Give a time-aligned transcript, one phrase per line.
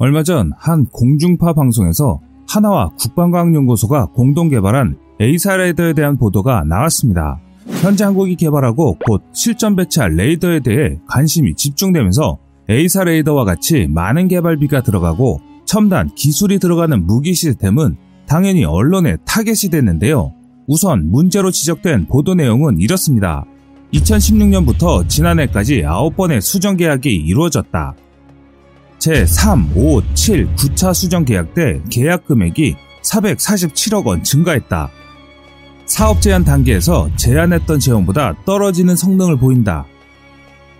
[0.00, 7.38] 얼마 전 한 공중파 방송에서 한화와 국방과학연구소가 공동 개발한 AESA 레이더에 대한 보도가 나왔습니다.
[7.82, 12.38] 현재 한국이 개발하고 곧 실전 배치할 레이더에 대해 관심이 집중되면서
[12.70, 20.32] AESA 레이더와 같이 많은 개발비가 들어가고 첨단 기술이 들어가는 무기 시스템은 당연히 언론의 타겟이 됐는데요.
[20.66, 23.44] 우선 문제로 지적된 보도 내용은 이렇습니다.
[23.92, 27.96] 2016년부터 지난해까지 9번의 수정 계약이 이루어졌다.
[29.00, 34.90] 제3, 5, 7, 9차 수정 계약 때 계약 금액이 447억 원 증가했다.
[35.86, 39.86] 사업 제한 단계에서 제안했던 제형보다 떨어지는 성능을 보인다.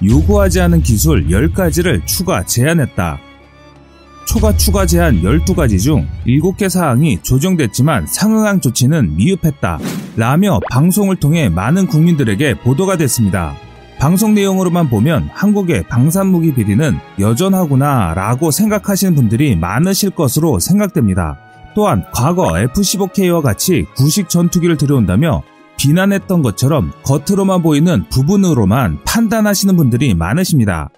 [0.04, 3.18] 요구하지 않은 기술 10가지를 추가 제안했다.
[4.26, 9.80] 초과 추가 제한 12가지 중 7개 사항이 조정됐지만 상응한 조치는 미흡했다.
[10.16, 13.56] 라며 방송을 통해 많은 국민들에게 보도가 됐습니다.
[14.00, 21.36] 방송 내용으로만 보면 한국의 방산무기 비리는 여전하구나 라고 생각하시는 분들이 많으실 것으로 생각됩니다.
[21.74, 25.42] 또한 과거 F-15K와 같이 구식 전투기를 들여온다며
[25.76, 30.88] 비난했던 것처럼 겉으로만 보이는 부분으로만 판단하시는 분들이 많으십니다.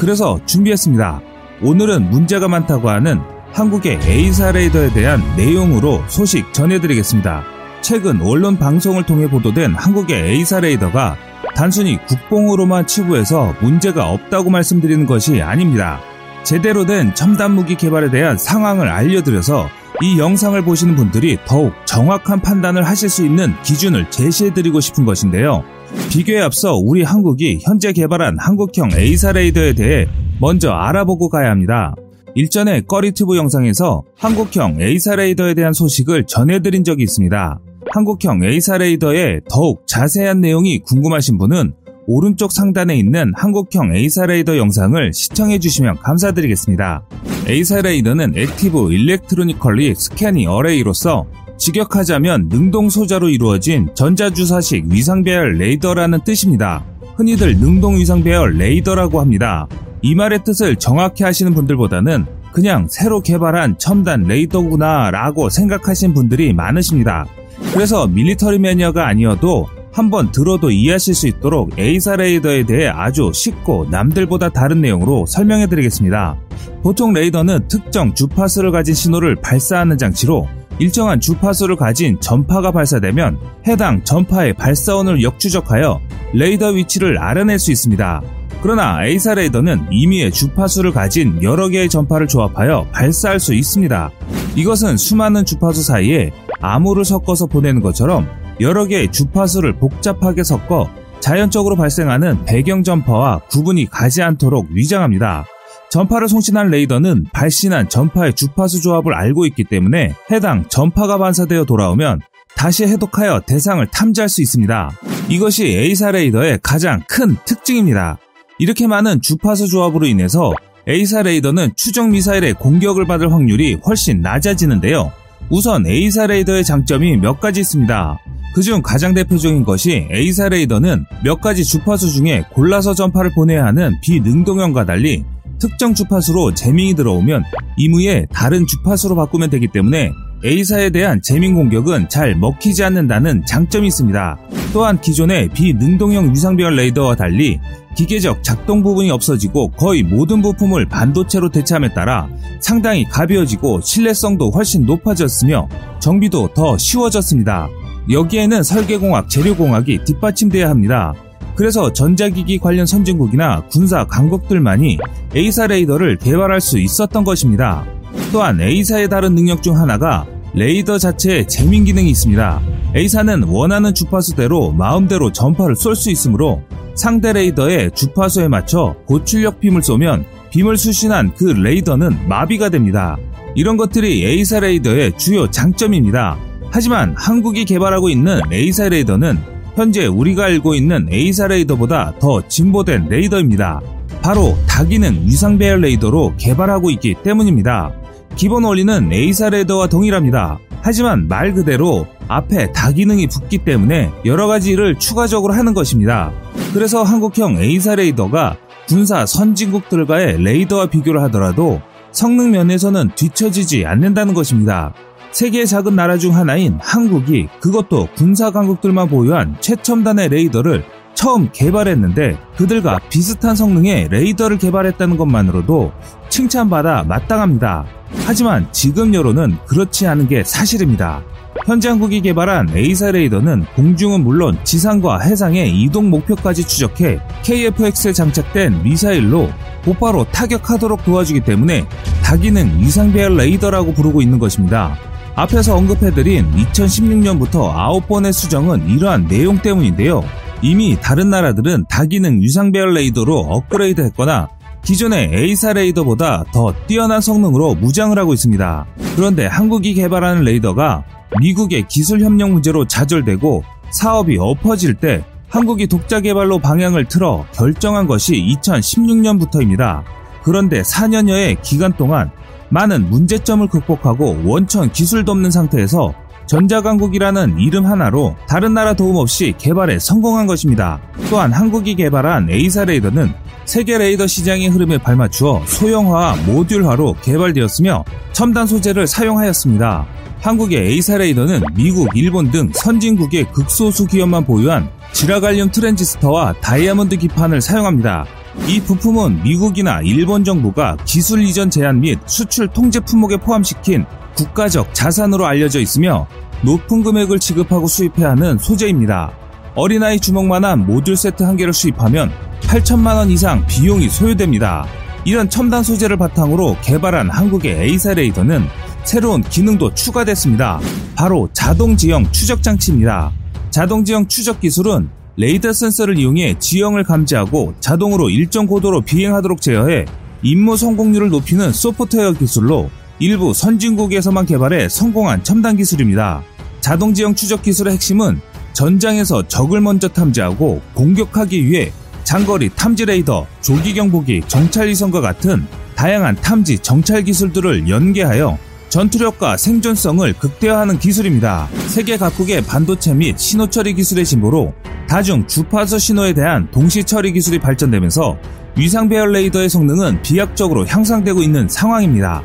[0.00, 1.20] 그래서 준비했습니다.
[1.62, 3.20] 오늘은 문제가 많다고 하는
[3.52, 7.42] 한국의 AESA 레이더에 대한 내용으로 소식 전해드리겠습니다.
[7.82, 11.16] 최근 언론 방송을 통해 보도된 한국의 AESA 레이더가
[11.54, 16.00] 단순히 국뽕으로만 치부해서 문제가 없다고 말씀드리는 것이 아닙니다.
[16.44, 19.68] 제대로 된 첨단 무기 개발에 대한 상황을 알려드려서
[20.02, 25.62] 이 영상을 보시는 분들이 더욱 정확한 판단을 하실 수 있는 기준을 제시해드리고 싶은 것인데요.
[26.10, 30.06] 비교에 앞서 우리 한국이 현재 개발한 한국형 AESA 레이더에 대해
[30.40, 31.94] 먼저 알아보고 가야 합니다.
[32.34, 37.60] 일전에 꺼리튜브 영상에서 한국형 AESA 레이더에 대한 소식을 전해드린 적이 있습니다.
[37.94, 41.74] 한국형 AESA 레이더의 더욱 자세한 내용이 궁금하신 분은
[42.06, 47.06] 오른쪽 상단에 있는 한국형 AESA 레이더 영상을 시청해 주시면 감사드리겠습니다.
[47.48, 51.26] AESA 레이더는 Active Electronically Scanning Array로서
[51.58, 56.86] 직역하자면 능동 소자로 이루어진 전자주사식 위상배열 레이더라는 뜻입니다.
[57.16, 59.68] 흔히들 능동 위상배열 레이더라고 합니다.
[60.00, 62.24] 이 말의 뜻을 정확히 아시는 분들보다는
[62.54, 67.26] 그냥 새로 개발한 첨단 레이더구나 라고 생각하신 분들이 많으십니다.
[67.72, 74.50] 그래서 military 매니어가 아니어도 한번 들어도 이해하실 수 있도록 AESA 레이더에 대해 아주 쉽고 남들보다
[74.50, 76.36] 다른 내용으로 설명해 드리겠습니다.
[76.82, 84.54] 보통 레이더는 특정 주파수를 가진 신호를 발사하는 장치로 일정한 주파수를 가진 전파가 발사되면 해당 전파의
[84.54, 86.00] 발사원을 역추적하여
[86.34, 88.22] 레이더 위치를 알아낼 수 있습니다.
[88.62, 94.10] 그러나 AESA 레이더는 임의의 주파수를 가진 여러 개의 전파를 조합하여 발사할 수 있습니다.
[94.56, 96.30] 이것은 수많은 주파수 사이에
[96.62, 98.26] 암호를 섞어서 보내는 것처럼
[98.60, 100.88] 여러 개의 주파수를 복잡하게 섞어
[101.20, 105.44] 자연적으로 발생하는 배경 전파와 구분이 가지 않도록 위장합니다.
[105.90, 112.20] 전파를 송신한 레이더는 발신한 전파의 주파수 조합을 알고 있기 때문에 해당 전파가 반사되어 돌아오면
[112.56, 114.90] 다시 해독하여 대상을 탐지할 수 있습니다.
[115.28, 118.18] 이것이 AESA 레이더의 가장 큰 특징입니다.
[118.58, 120.52] 이렇게 많은 주파수 조합으로 인해서
[120.86, 125.12] AESA 레이더는 추적 미사일의 공격을 받을 확률이 훨씬 낮아지는데요.
[125.50, 128.18] 우선 AESA 레이더의 장점이 몇 가지 있습니다.
[128.54, 134.84] 그중 가장 대표적인 것이 AESA 레이더는 몇 가지 주파수 중에 골라서 전파를 보내야 하는 비능동형과
[134.84, 135.24] 달리
[135.58, 137.44] 특정 주파수로 jamming이 들어오면
[137.76, 140.12] 임의의 다른 주파수로 바꾸면 되기 때문에
[140.44, 144.38] AESA에 대한 jamming 공격은 잘 먹히지 않는다는 장점이 있습니다.
[144.72, 147.60] 또한 기존의 비능동형 위상배열 레이더와 달리
[147.96, 155.68] 기계적 작동 부분이 없어지고 거의 모든 부품을 반도체로 대체함에 따라 상당히 가벼워지고 신뢰성도 훨씬 높아졌으며
[156.00, 157.68] 정비도 더 쉬워졌습니다.
[158.10, 161.14] 여기에는 설계공학, 재료공학이 뒷받침돼야 합니다.
[161.54, 164.98] 그래서 전자기기 관련 선진국이나 군사 강국들만이
[165.36, 167.84] A사 레이더를 개발할 수 있었던 것입니다.
[168.32, 172.60] 또한 A사의 다른 능력 중 하나가 레이더 자체에 재민 기능이 있습니다.
[172.94, 176.62] A사는 원하는 주파수대로 마음대로 전파를 쏠 수 있으므로
[176.94, 183.16] 상대 레이더의 주파수에 맞춰 고출력 빔을 쏘면 빔을 수신한 그 레이더는 마비가 됩니다.
[183.54, 186.36] 이런 것들이 A사 레이더의 주요 장점입니다.
[186.70, 189.38] 하지만 한국이 개발하고 있는 A사 레이더는
[189.74, 193.80] 현재 우리가 알고 있는 A사 레이더보다 더 진보된 레이더입니다.
[194.22, 197.92] 바로 다기능 위상 배열 레이더로 개발하고 있기 때문입니다.
[198.36, 200.58] 기본 원리는 A사 레이더와 동일합니다.
[200.80, 206.32] 하지만 말 그대로 앞에 다 기능이 붙기 때문에 여러 가지 일을 추가적으로 하는 것입니다.
[206.72, 208.56] 그래서 한국형 AESA 레이더가
[208.88, 211.80] 군사 선진국들과의 레이더와 비교를 하더라도
[212.10, 214.92] 성능 면에서는 뒤처지지 않는다는 것입니다.
[215.30, 220.84] 세계 작은 나라 중 하나인 한국이 그것도 군사 강국들만 보유한 최첨단의 레이더를
[221.22, 225.92] 처음 개발했는데 그들과 비슷한 성능의 레이더를 개발했다는 것만으로도
[226.28, 227.84] 칭찬받아 마땅합니다.
[228.26, 231.22] 하지만 지금 여론은 그렇지 않은 게 사실입니다.
[231.64, 239.48] 현재 한국이 개발한 AESA 레이더는 공중은 물론 지상과 해상의 이동 목표까지 추적해 KFX에 장착된 미사일로
[239.84, 241.86] 곧바로 타격하도록 도와주기 때문에
[242.24, 244.96] 다기능 위상배열 레이더라고 부르고 있는 것입니다.
[245.36, 250.24] 앞에서 언급해드린 2016년부터 9번의 수정은 이러한 내용 때문인데요.
[250.62, 254.48] 이미 다른 나라들은 다기능 위상배열 레이더로 업그레이드 했거나
[254.84, 258.86] 기존의 AESA 레이더보다 더 뛰어난 성능으로 무장을 하고 있습니다.
[259.16, 261.04] 그런데 한국이 개발하는 레이더가
[261.40, 268.34] 미국의 기술 협력 문제로 좌절되고 사업이 엎어질 때 한국이 독자 개발로 방향을 틀어 결정한 것이
[268.34, 270.02] 2016년부터입니다.
[270.42, 272.30] 그런데 4년여의 기간 동안
[272.70, 276.14] 많은 문제점을 극복하고 원천 기술도 없는 상태에서
[276.52, 281.00] 전자강국이라는 이름 하나로 다른 나라 도움 없이 개발에 성공한 것입니다.
[281.30, 283.32] 또한 한국이 개발한 AESA 레이더는
[283.64, 290.06] 세계 레이더 시장의 흐름에 발맞추어 소형화와 모듈화로 개발되었으며 첨단 소재를 사용하였습니다.
[290.42, 298.26] 한국의 AESA 레이더는 미국, 일본 등 선진국의 극소수 기업만 보유한 질화갈륨 트랜지스터와 다이아몬드 기판을 사용합니다.
[298.68, 304.04] 이 부품은 미국이나 일본 정부가 기술 이전 제한 및 수출 통제 품목에 포함시킨
[304.34, 306.26] 국가적 자산으로 알려져 있으며
[306.62, 309.32] 높은 금액을 지급하고 수입해야 하는 소재입니다.
[309.74, 312.30] 어린아이 주먹만한 모듈 세트 한 개를 수입하면
[312.62, 314.86] 8천만 원 이상 비용이 소요됩니다.
[315.24, 318.66] 이런 첨단 소재를 바탕으로 개발한 한국의 AESA 레이더는
[319.04, 320.80] 새로운 기능도 추가됐습니다.
[321.14, 323.32] 바로 자동 지형 추적 장치입니다.
[323.70, 330.04] 자동 지형 추적 기술은 레이더 센서를 이용해 지형을 감지하고 자동으로 일정 고도로 비행하도록 제어해
[330.42, 332.90] 임무 성공률을 높이는 소프트웨어 기술로
[333.22, 336.42] 일부 선진국에서만 개발해 성공한 첨단 기술입니다.
[336.80, 338.40] 자동 지형 추적 기술의 핵심은
[338.72, 341.92] 전장에서 적을 먼저 탐지하고 공격하기 위해
[342.24, 345.64] 장거리 탐지 레이더, 조기 경보기, 정찰 위성과 같은
[345.94, 348.58] 다양한 탐지 정찰 기술들을 연계하여
[348.88, 351.68] 전투력과 생존성을 극대화하는 기술입니다.
[351.86, 354.74] 세계 각국의 반도체 및 신호 처리 기술의 진보로
[355.08, 358.36] 다중 주파수 신호에 대한 동시 처리 기술이 발전되면서
[358.76, 362.42] 위상 배열 레이더의 성능은 비약적으로 향상되고 있는 상황입니다.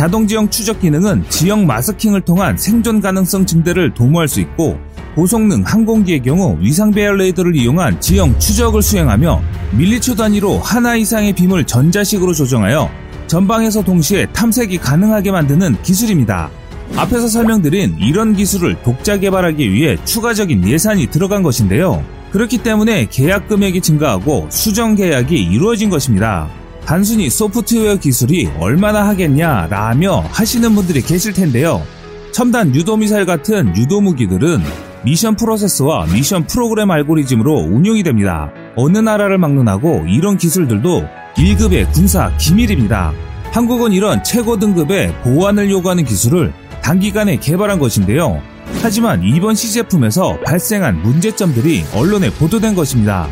[0.00, 4.78] 자동 지형 추적 기능은 지형 마스킹을 통한 생존 가능성 증대를 도모할 수 있고
[5.14, 9.42] 고성능 항공기의 경우 위상 배열 레이더를 이용한 지형 추적을 수행하며
[9.72, 12.90] 밀리초 단위로 하나 이상의 빔을 전자식으로 조정하여
[13.26, 16.48] 전방에서 동시에 탐색이 가능하게 만드는 기술입니다.
[16.96, 22.02] 앞에서 설명드린 이런 기술을 독자 개발하기 위해 추가적인 예산이 들어간 것인데요.
[22.32, 26.48] 그렇기 때문에 계약 금액이 증가하고 수정 계약이 이루어진 것입니다.
[26.90, 31.86] 단순히 소프트웨어 기술이 얼마나 하겠냐 라며 하시는 분들이 계실 텐데요.
[32.32, 34.58] 첨단 유도미사일 같은 유도무기들은
[35.04, 38.50] 미션 프로세스와 미션 프로그램 알고리즘으로 운용이 됩니다.
[38.74, 41.04] 어느 나라를 막론하고 이런 기술들도
[41.36, 43.12] 1급의 군사 기밀입니다.
[43.52, 46.52] 한국은 이런 최고 등급의 보안을 요구하는 기술을
[46.82, 48.42] 단기간에 개발한 것인데요.
[48.82, 53.28] 하지만 이번 시제품에서 발생한 문제점들이 언론에 보도된 것입니다.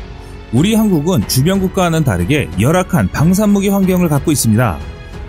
[0.52, 4.78] 우리 한국은 주변 국가와는 다르게 열악한 방산무기 환경을 갖고 있습니다.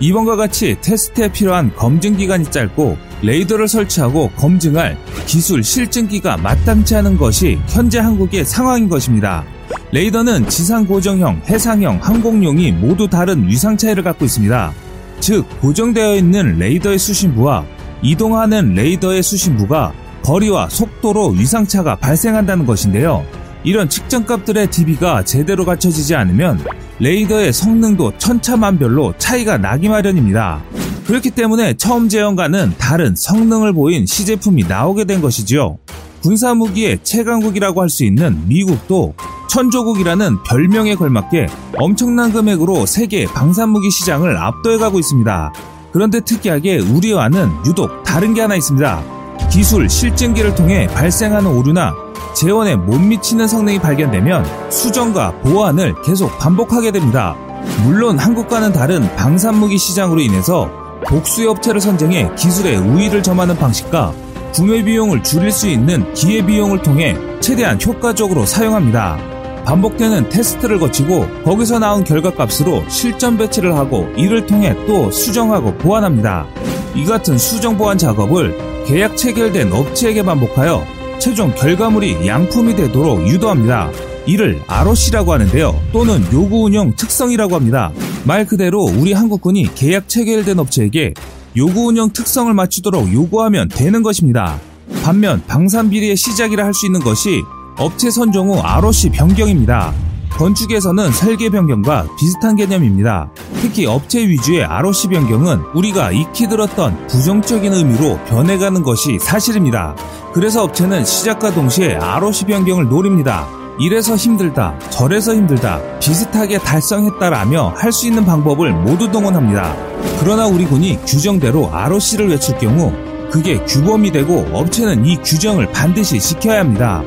[0.00, 4.96] 이번과 같이 테스트에 필요한 검증 기간이 짧고 레이더를 설치하고 검증할
[5.26, 9.44] 기술 실증기가 마땅치 않은 것이 현재 한국의 상황인 것입니다.
[9.92, 14.72] 레이더는 지상 고정형, 해상형, 항공용이 모두 다른 위상 차이를 갖고 있습니다.
[15.20, 17.66] 즉, 고정되어 있는 레이더의 수신부와
[18.00, 23.24] 이동하는 레이더의 수신부가 거리와 속도로 위상차가 발생한다는 것인데요.
[23.64, 26.64] 이런 측정값들의 DB가 제대로 갖춰지지 않으면
[26.98, 30.62] 레이더의 성능도 천차만별로 차이가 나기 마련입니다.
[31.06, 35.78] 그렇기 때문에 처음 제형과는 다른 성능을 보인 시제품이 나오게 된 것이지요.
[36.22, 39.14] 군사무기의 최강국이라고 할 수 있는 미국도
[39.48, 41.48] 천조국이라는 별명에 걸맞게
[41.78, 45.52] 엄청난 금액으로 세계 방산무기 시장을 압도해가고 있습니다.
[45.92, 49.02] 그런데 특이하게 우리와는 유독 다른 게 하나 있습니다.
[49.50, 51.94] 기술 실증기를 통해 발생하는 오류나
[52.40, 57.36] 재원에 못 미치는 성능이 발견되면 수정과 보완을 계속 반복하게 됩니다.
[57.84, 60.70] 물론 한국과는 다른 방산무기 시장으로 인해서
[61.06, 64.14] 복수업체를 선정해 기술의 우위를 점하는 방식과
[64.54, 69.18] 구매 비용을 줄일 수 있는 기회 비용을 통해 최대한 효과적으로 사용합니다.
[69.66, 76.46] 반복되는 테스트를 거치고 거기서 나온 결과값으로 실전 배치를 하고 이를 통해 또 수정하고 보완합니다.
[76.94, 83.90] 이 같은 수정 보완 작업을 계약 체결된 업체에게 반복하여 최종 결과물이 양품이 되도록 유도합니다.
[84.26, 85.78] 이를 ROC라고 하는데요.
[85.92, 87.92] 또는 요구 운영 특성이라고 합니다.
[88.24, 91.14] 말 그대로 우리 한국군이 계약 체결된 업체에게
[91.56, 94.58] 요구 운영 특성을 맞추도록 요구하면 되는 것입니다.
[95.04, 97.42] 반면 방산 비리의 시작이라 할 수 있는 것이
[97.76, 99.92] 업체 선종 후 ROC 변경입니다.
[100.30, 103.30] 건축에서는 설계 변경과 비슷한 개념입니다.
[103.60, 109.94] 특히 업체 위주의 ROC 변경은 우리가 익히 들었던 부정적인 의미로 변해가는 것이 사실입니다.
[110.32, 113.46] 그래서 업체는 시작과 동시에 ROC 변경을 노립니다.
[113.78, 119.74] 이래서 힘들다, 저래서 힘들다, 비슷하게 달성했다라며 할 수 있는 방법을 모두 동원합니다.
[120.20, 122.92] 그러나 우리 군이 규정대로 ROC를 외칠 경우
[123.30, 127.02] 그게 규범이 되고 업체는 이 규정을 반드시 지켜야 합니다.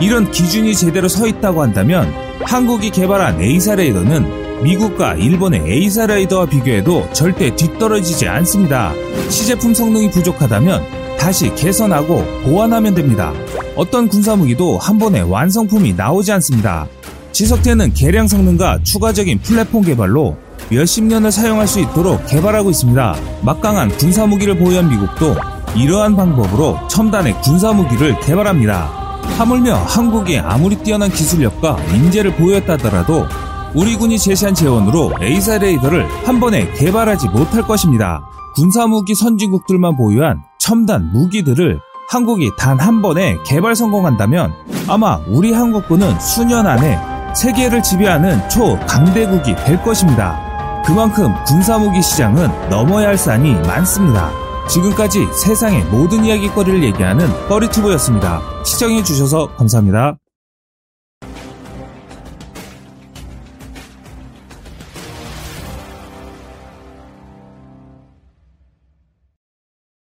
[0.00, 2.12] 이런 기준이 제대로 서 있다고 한다면
[2.44, 8.92] 한국이 개발한 AESA 레이더는 미국과 일본의 AESA 레이더와 비교해도 절대 뒤떨어지지 않습니다.
[9.28, 10.82] 시제품 성능이 부족하다면
[11.18, 13.32] 다시 개선하고 보완하면 됩니다.
[13.76, 16.86] 어떤 군사 무기도 한 번에 완성품이 나오지 않습니다.
[17.32, 20.36] 지속되는 개량 성능과 추가적인 플랫폼 개발로
[20.70, 23.16] 몇십 년을 사용할 수 있도록 개발하고 있습니다.
[23.42, 25.36] 막강한 군사무기를 보유한 미국도
[25.76, 29.07] 이러한 방법으로 첨단의 군사무기를 개발합니다.
[29.36, 33.26] 하물며 한국이 아무리 뛰어난 기술력과 인재를 보유했더라도
[33.74, 38.22] 우리 군이 제시한 제원으로 AESA 레이더를 한 번에 개발하지 못할 것입니다.
[38.54, 44.52] 군사무기 선진국들만 보유한 첨단 무기들을 한국이 단 한 번에 개발 성공한다면
[44.88, 46.98] 아마 우리 한국군은 수년 안에
[47.34, 50.40] 세계를 지배하는 초강대국이 될 것입니다.
[50.84, 54.30] 그만큼 군사무기 시장은 넘어야 할 산이 많습니다.
[54.68, 58.40] 지금까지 세상의 모든 이야기거리를 얘기하는 꺼리튜브였습니다.
[58.64, 60.18] 시청해주셔서 감사합니다.